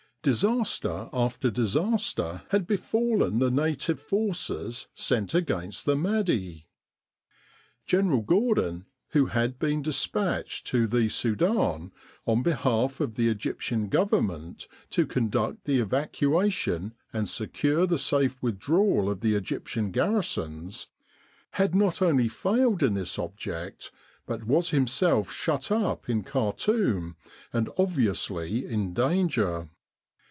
[0.23, 6.67] Disaster after disaster had befalleh the native forces sent against the Mahdi.
[7.87, 11.91] General Gordon, who had been dispatched to the Sudan
[12.27, 15.95] on behalf of the Egyptian Government to conduct the With the R.A.M.C.
[15.95, 20.87] in Egypt evacuation and secure the safe withdrawal of the Egyptian garrisons,
[21.53, 23.89] had not only failed in this object,
[24.27, 27.15] but was himself shut up in Khartoum
[27.51, 29.71] and obviously in danger.